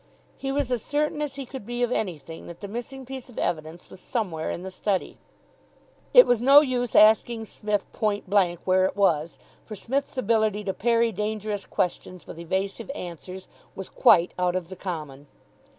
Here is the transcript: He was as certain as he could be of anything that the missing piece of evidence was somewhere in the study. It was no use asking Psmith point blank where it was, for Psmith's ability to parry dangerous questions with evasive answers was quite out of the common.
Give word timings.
He 0.35 0.51
was 0.51 0.71
as 0.71 0.81
certain 0.81 1.21
as 1.21 1.35
he 1.35 1.45
could 1.45 1.63
be 1.63 1.83
of 1.83 1.91
anything 1.91 2.47
that 2.47 2.59
the 2.61 2.67
missing 2.67 3.05
piece 3.05 3.29
of 3.29 3.37
evidence 3.37 3.91
was 3.91 3.99
somewhere 3.99 4.49
in 4.49 4.63
the 4.63 4.71
study. 4.71 5.19
It 6.11 6.25
was 6.25 6.41
no 6.41 6.61
use 6.61 6.95
asking 6.95 7.45
Psmith 7.45 7.85
point 7.93 8.27
blank 8.27 8.61
where 8.65 8.85
it 8.85 8.95
was, 8.97 9.37
for 9.63 9.75
Psmith's 9.75 10.17
ability 10.17 10.63
to 10.63 10.73
parry 10.73 11.11
dangerous 11.11 11.67
questions 11.67 12.25
with 12.25 12.39
evasive 12.39 12.89
answers 12.95 13.47
was 13.75 13.89
quite 13.89 14.33
out 14.39 14.55
of 14.55 14.69
the 14.69 14.75
common. 14.75 15.27